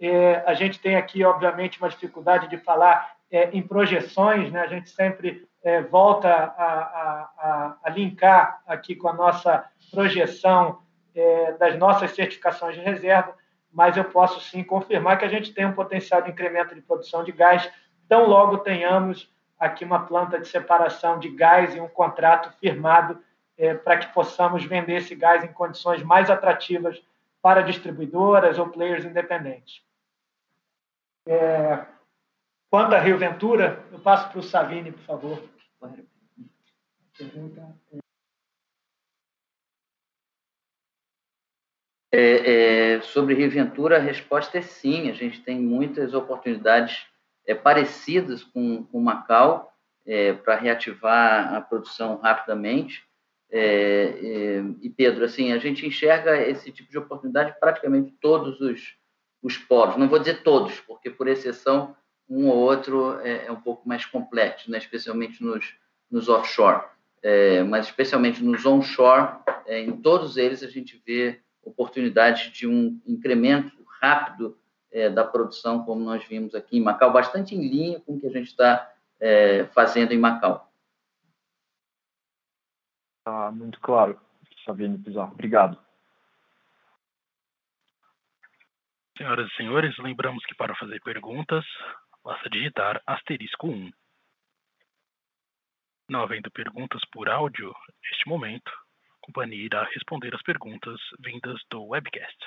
[0.00, 4.60] É, a gente tem aqui, obviamente, uma dificuldade de falar é, em projeções, né?
[4.60, 10.80] a gente sempre é, volta a, a, a, linkar aqui com a nossa projeção
[11.14, 13.34] é, das nossas certificações de reserva,
[13.72, 17.24] mas eu posso sim confirmar que a gente tem um potencial de incremento de produção
[17.24, 17.68] de gás
[18.08, 23.18] tão logo tenhamos aqui uma planta de separação de gás e um contrato firmado
[23.58, 27.02] é, para que possamos vender esse gás em condições mais atrativas
[27.46, 29.80] para distribuidoras ou players independentes.
[31.28, 31.86] É,
[32.68, 35.44] quanto a Rio Ventura, eu passo para o Savini, por favor.
[42.10, 45.08] É, é, sobre Rio Ventura, a resposta é sim.
[45.08, 47.06] A gente tem muitas oportunidades
[47.46, 49.72] é, parecidas com, com Macau
[50.04, 53.05] é, para reativar a produção rapidamente.
[53.50, 58.96] É, é, e Pedro, assim, a gente enxerga esse tipo de oportunidade praticamente todos os,
[59.42, 59.66] os.
[59.96, 61.94] Não vou dizer todos, porque por exceção
[62.28, 64.78] um ou outro é, é um pouco mais complexo, né?
[64.78, 65.74] especialmente nos,
[66.10, 66.84] nos offshore.
[67.22, 73.00] É, mas especialmente nos onshore, é, em todos eles a gente vê oportunidade de um
[73.06, 74.56] incremento rápido
[74.92, 78.26] é, da produção, como nós vimos aqui em Macau, bastante em linha com o que
[78.26, 78.92] a gente está
[79.72, 80.65] fazendo em Macau.
[83.26, 84.20] Está muito claro,
[84.64, 85.32] Sabine Pizarro.
[85.32, 85.76] Obrigado.
[89.18, 91.64] Senhoras e senhores, lembramos que para fazer perguntas,
[92.22, 93.90] basta digitar asterisco 1.
[96.08, 101.84] Não havendo perguntas por áudio neste momento, a companhia irá responder as perguntas vindas do
[101.84, 102.38] webcast.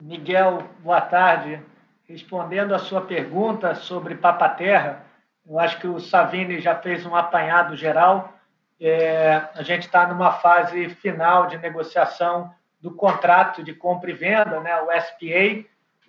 [0.00, 1.60] Miguel, boa tarde.
[2.06, 5.13] Respondendo a sua pergunta sobre Papaterra,
[5.46, 8.32] eu acho que o Savini já fez um apanhado geral.
[8.80, 14.60] É, a gente está numa fase final de negociação do contrato de compra e venda,
[14.60, 15.64] né, o SPA.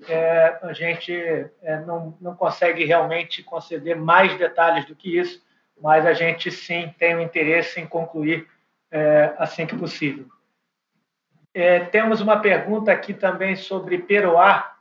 [0.09, 1.13] É, a gente
[1.61, 5.41] é, não, não consegue realmente conceder mais detalhes do que isso,
[5.81, 8.47] mas a gente sim tem o interesse em concluir
[8.91, 10.25] é, assim que possível.
[11.53, 14.75] É, temos uma pergunta aqui também sobre Peroá.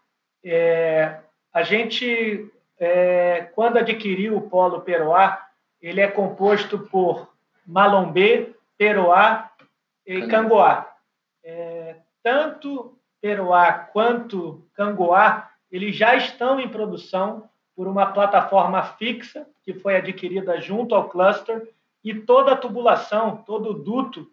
[0.44, 1.18] É,
[1.52, 5.46] a gente, é, quando adquiriu o polo Peroá,
[5.80, 7.32] ele é composto por
[7.66, 9.50] Malombê, Peroá
[10.06, 10.92] e Cangoá.
[11.42, 19.74] É, tanto Peroá quanto Cangoá, eles já estão em produção por uma plataforma fixa que
[19.74, 21.68] foi adquirida junto ao cluster
[22.02, 24.30] e toda a tubulação, todo o duto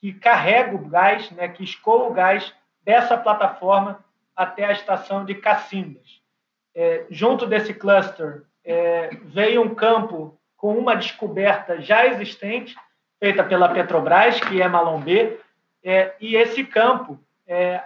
[0.00, 4.04] que carrega o gás, né, que escoa o gás dessa plataforma
[4.36, 6.20] até a estação de Cacimbas.
[6.74, 12.74] É, junto desse cluster é, veio um campo com uma descoberta já existente,
[13.20, 15.38] feita pela Petrobras, que é Malombê,
[15.82, 17.82] é, e esse campo, é,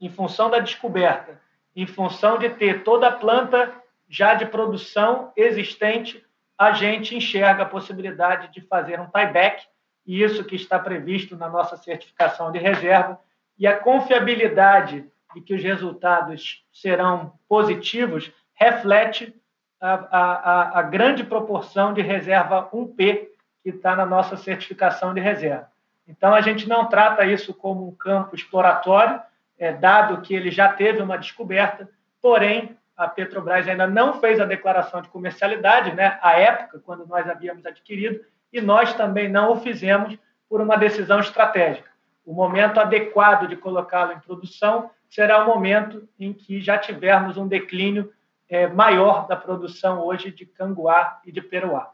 [0.00, 1.40] em função da descoberta,
[1.74, 3.74] em função de ter toda a planta
[4.08, 6.24] já de produção existente,
[6.56, 9.66] a gente enxerga a possibilidade de fazer um tieback,
[10.06, 13.20] e isso que está previsto na nossa certificação de reserva,
[13.58, 15.04] e a confiabilidade
[15.36, 19.34] de que os resultados serão positivos reflete
[19.78, 23.28] a, a, a grande proporção de reserva 1P
[23.62, 25.70] que está na nossa certificação de reserva.
[26.08, 29.20] Então, a gente não trata isso como um campo exploratório,
[29.58, 31.86] é, dado que ele já teve uma descoberta,
[32.22, 37.28] porém, a Petrobras ainda não fez a declaração de comercialidade, né, à época, quando nós
[37.28, 40.16] havíamos adquirido, e nós também não o fizemos
[40.48, 41.90] por uma decisão estratégica.
[42.24, 47.46] O momento adequado de colocá-lo em produção será o momento em que já tivermos um
[47.46, 48.12] declínio
[48.48, 51.92] é, maior da produção hoje de canguá e de peruá.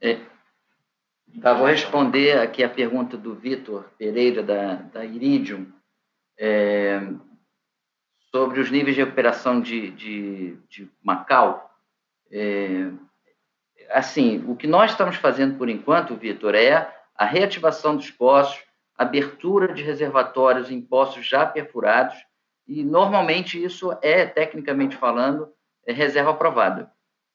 [0.00, 0.18] É,
[1.40, 5.70] tá, vou responder aqui a pergunta do Vitor Pereira, da, da Iridium,
[6.38, 7.00] é,
[8.30, 11.70] sobre os níveis de recuperação de, de, de Macau.
[12.30, 12.90] É,
[13.90, 18.60] assim, o que nós estamos fazendo por enquanto, Vitor, é a reativação dos poços,
[19.02, 22.16] abertura de reservatórios em poços já perfurados,
[22.66, 25.52] e normalmente isso é, tecnicamente falando,
[25.86, 26.90] é reserva aprovada.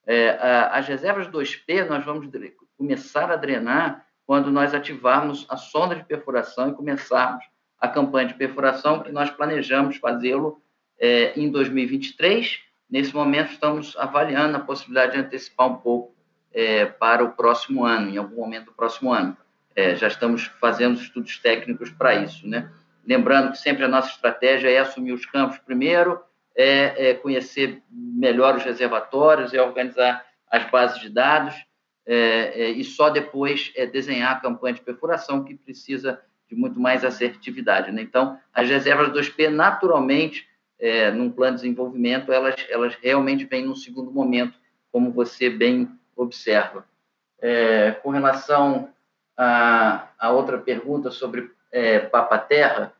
[0.05, 0.38] É,
[0.72, 2.30] as reservas 2P nós vamos
[2.78, 7.43] começar a drenar quando nós ativarmos a sonda de perfuração e começarmos
[7.80, 10.61] a campanha de perfuração, que nós planejamos fazê-lo
[10.99, 12.59] é, em 2023.
[12.89, 16.15] Nesse momento, estamos avaliando a possibilidade de antecipar um pouco
[16.53, 19.38] é, para o próximo ano, em algum momento do próximo ano.
[19.78, 22.47] É, já estamos fazendo estudos técnicos para isso.
[22.47, 22.67] Né?
[23.05, 26.19] Lembrando que sempre a nossa estratégia é assumir os campos primeiro,
[26.55, 31.53] é, é conhecer melhor os reservatórios, é organizar as bases de dados
[32.07, 32.15] é,
[32.55, 36.19] é, e só depois é desenhar a campanha de perfuração que precisa
[36.49, 37.91] de muito mais assertividade.
[37.91, 38.01] Né?
[38.01, 40.47] Então, as reservas 2P, naturalmente,
[40.80, 44.57] é, num plano de desenvolvimento, elas, elas realmente vêm num segundo momento,
[44.91, 46.84] como você bem observa.
[47.39, 48.91] É, com relação
[49.38, 52.93] a, a, outra pergunta sobre é, Papa Terra,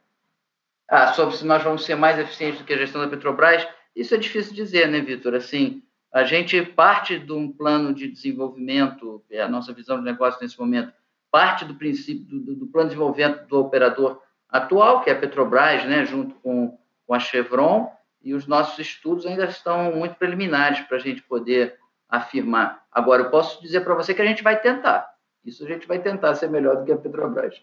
[0.88, 4.14] ah, sobre se nós vamos ser mais eficientes do que a gestão da Petrobras, isso
[4.14, 5.34] é difícil dizer, né, Vitor?
[5.34, 5.82] Assim,
[6.14, 10.60] a gente parte de um plano de desenvolvimento, é a nossa visão de negócio nesse
[10.60, 10.94] momento,
[11.32, 15.84] parte do princípio do, do plano de desenvolvimento do operador atual, que é a Petrobras,
[15.86, 20.98] né, junto com, com a Chevron, e os nossos estudos ainda estão muito preliminares para
[20.98, 21.78] a gente poder
[22.10, 22.84] afirmar.
[22.92, 25.08] Agora, eu posso dizer para você que a gente vai tentar.
[25.46, 27.62] Isso a gente vai tentar ser melhor do que a Petrobras.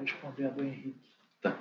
[0.00, 1.10] respondendo Henrique.
[1.42, 1.54] Tá.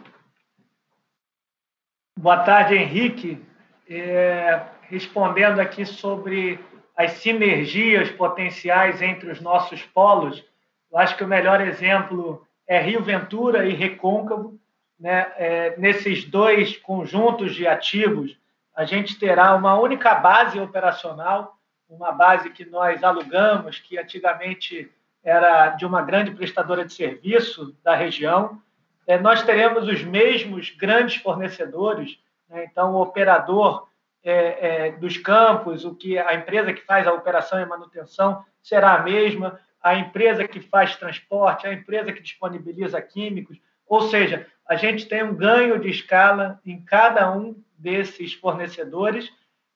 [2.18, 3.46] Boa tarde, Henrique.
[3.90, 6.60] É, respondendo aqui sobre
[6.96, 10.44] as sinergias potenciais entre os nossos polos,
[10.92, 14.60] eu acho que o melhor exemplo é Rio Ventura e Recôncavo.
[15.00, 15.32] Né?
[15.38, 18.38] É, nesses dois conjuntos de ativos,
[18.76, 21.58] a gente terá uma única base operacional,
[21.90, 24.92] uma base que nós alugamos, que antigamente
[25.24, 28.62] era de uma grande prestadora de serviço da região.
[29.08, 32.66] É, nós teremos os mesmos grandes fornecedores, né?
[32.66, 33.88] então o operador
[34.24, 38.94] é, é, dos campos, o que a empresa que faz a operação e manutenção será
[38.94, 44.76] a mesma, a empresa que faz transporte, a empresa que disponibiliza químicos, ou seja, a
[44.76, 49.32] gente tem um ganho de escala em cada um desses fornecedores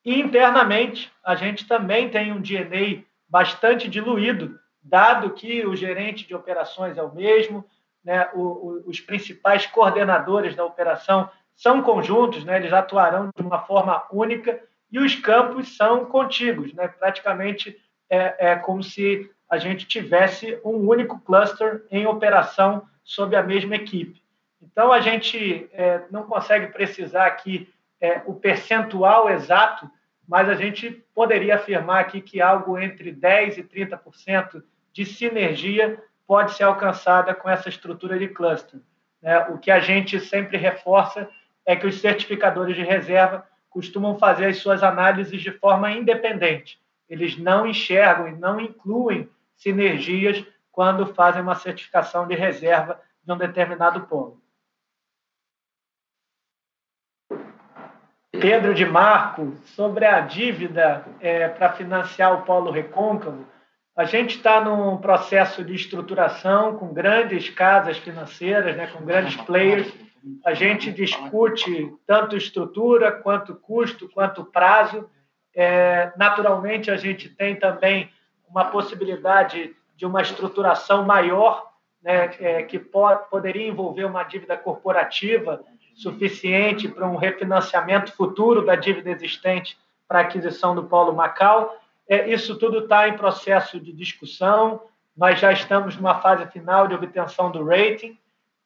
[0.06, 6.98] internamente a gente também tem um DNA bastante diluído dado que o gerente de operações
[6.98, 7.66] é o mesmo,
[8.04, 13.60] né, o, o, os principais coordenadores da operação são conjuntos, né, eles atuarão de uma
[13.60, 17.80] forma única e os campos são contíguos, né, praticamente
[18.10, 23.76] é, é como se a gente tivesse um único cluster em operação sob a mesma
[23.76, 24.22] equipe.
[24.62, 27.72] Então, a gente é, não consegue precisar aqui
[28.04, 29.90] é, o percentual exato
[30.28, 36.54] mas a gente poderia afirmar aqui que algo entre 10% e 30% de sinergia pode
[36.54, 38.80] ser alcançada com essa estrutura de cluster.
[39.22, 39.38] Né?
[39.50, 41.30] O que a gente sempre reforça
[41.66, 46.80] é que os certificadores de reserva costumam fazer as suas análises de forma independente.
[47.10, 53.38] Eles não enxergam e não incluem sinergias quando fazem uma certificação de reserva de um
[53.38, 54.43] determinado polo.
[58.44, 63.48] Pedro de Marco, sobre a dívida é, para financiar o polo recôncavo,
[63.96, 69.90] a gente está num processo de estruturação com grandes casas financeiras, né, com grandes players.
[70.46, 75.10] A gente discute tanto estrutura, quanto custo, quanto prazo.
[75.56, 78.12] É, naturalmente, a gente tem também
[78.50, 81.72] uma possibilidade de uma estruturação maior,
[82.04, 85.64] né, é, que pode, poderia envolver uma dívida corporativa
[85.94, 89.78] suficiente para um refinanciamento futuro da dívida existente
[90.08, 91.78] para a aquisição do Polo Macau.
[92.08, 94.82] É, isso tudo está em processo de discussão,
[95.16, 98.18] nós já estamos numa fase final de obtenção do rating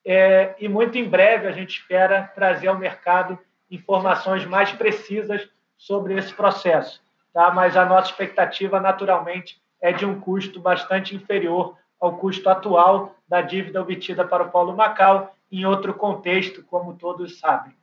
[0.05, 3.37] é, e muito em breve a gente espera trazer ao mercado
[3.69, 5.47] informações mais precisas
[5.77, 7.01] sobre esse processo.
[7.33, 7.51] Tá?
[7.51, 13.41] Mas a nossa expectativa, naturalmente, é de um custo bastante inferior ao custo atual da
[13.41, 17.73] dívida obtida para o Polo Macau, em outro contexto, como todos sabem.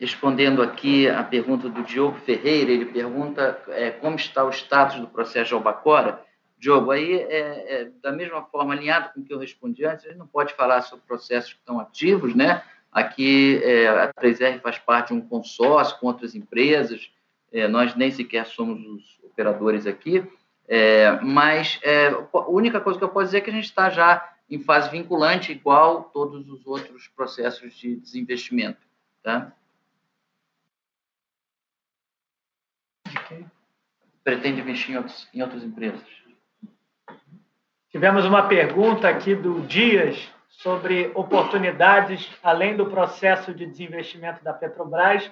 [0.00, 5.06] Respondendo aqui a pergunta do Diogo Ferreira, ele pergunta é, como está o status do
[5.06, 6.24] processo de Albacora.
[6.58, 10.08] Diogo, aí, é, é, da mesma forma, alinhado com o que eu respondi antes, a
[10.08, 12.62] gente não pode falar sobre processos que estão ativos, né?
[12.90, 17.10] Aqui, é, a 3R faz parte de um consórcio com outras empresas,
[17.52, 20.24] é, nós nem sequer somos os operadores aqui,
[20.66, 23.90] é, mas é, a única coisa que eu posso dizer é que a gente está
[23.90, 28.80] já em fase vinculante, igual todos os outros processos de desinvestimento.
[29.22, 29.52] Tá?
[34.24, 36.04] Pretende investir em, outros, em outras empresas?
[37.90, 45.30] Tivemos uma pergunta aqui do Dias sobre oportunidades além do processo de desinvestimento da Petrobras.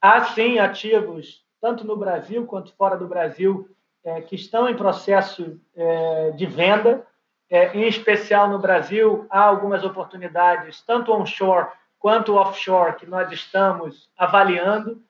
[0.00, 3.68] Há sim ativos, tanto no Brasil quanto fora do Brasil,
[4.04, 7.06] é, que estão em processo é, de venda.
[7.54, 11.68] É, em especial no Brasil, há algumas oportunidades, tanto onshore
[12.00, 15.00] quanto offshore, que nós estamos avaliando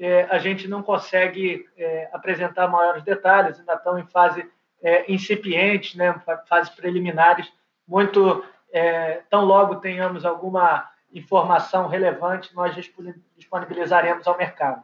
[0.00, 4.44] é, a gente não consegue é, apresentar maiores detalhes, ainda estão em fase
[4.82, 6.12] é, incipiente, né,
[6.48, 7.48] fases preliminares.
[7.86, 12.74] Muito é, tão logo tenhamos alguma informação relevante, nós
[13.36, 14.82] disponibilizaremos ao mercado.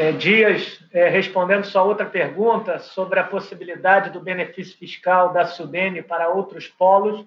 [0.00, 6.00] É, Dias, é, respondendo só outra pergunta sobre a possibilidade do benefício fiscal da Sudene
[6.00, 7.26] para outros polos,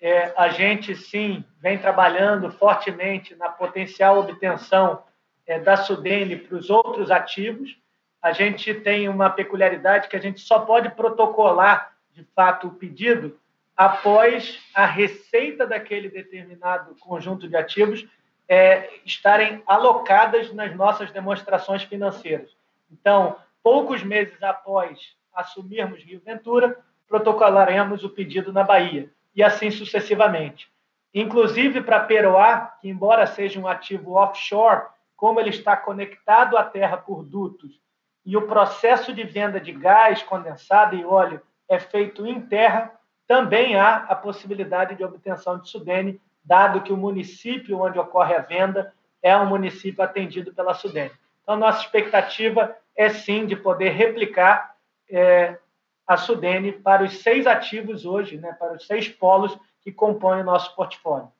[0.00, 5.02] é, a gente sim vem trabalhando fortemente na potencial obtenção
[5.46, 7.76] é, da Sudene para os outros ativos.
[8.22, 13.38] A gente tem uma peculiaridade que a gente só pode protocolar, de fato, o pedido
[13.76, 18.08] após a receita daquele determinado conjunto de ativos
[18.48, 22.50] é, estarem alocadas nas nossas demonstrações financeiras.
[22.90, 30.68] Então, poucos meses após assumirmos Rio Ventura, protocolaremos o pedido na Bahia e assim sucessivamente.
[31.14, 34.86] Inclusive para Peroá, que embora seja um ativo offshore,
[35.16, 37.80] como ele está conectado à terra por dutos
[38.24, 42.92] e o processo de venda de gás condensado e óleo é feito em terra,
[43.26, 48.40] também há a possibilidade de obtenção de Sudene, dado que o município onde ocorre a
[48.40, 51.12] venda é um município atendido pela Sudene.
[51.42, 54.74] Então, nossa expectativa é sim de poder replicar
[55.10, 55.58] é,
[56.06, 60.44] a Sudene para os seis ativos hoje, né, para os seis polos que compõem o
[60.44, 61.30] nosso portfólio.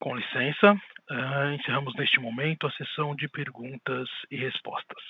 [0.00, 5.02] Com licença, uh, encerramos neste momento a sessão de perguntas e respostas.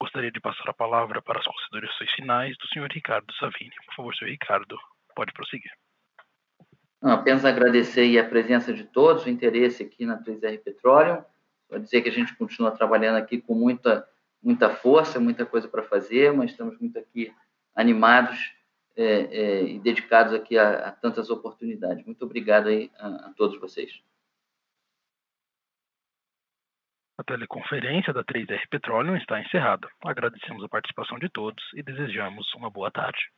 [0.00, 3.74] Gostaria de passar a palavra para as considerações finais do senhor Ricardo Savini.
[3.86, 4.76] Por favor, senhor Ricardo,
[5.14, 5.70] pode prosseguir.
[7.00, 11.22] Apenas agradecer a presença de todos, o interesse aqui na 3R Petroleum.
[11.68, 14.06] Vou dizer que a gente continua trabalhando aqui com muita
[14.44, 17.32] muita força, muita coisa para fazer, mas estamos muito aqui
[17.74, 18.38] animados
[18.94, 22.04] é, é, e dedicados aqui a, a, tantas oportunidades.
[22.04, 24.02] Muito obrigado aí a, a todos vocês.
[27.16, 29.88] A teleconferência da 3R Petroleum está encerrada.
[30.04, 33.30] Agradecemos a participação de todos e desejamos uma boa tarde.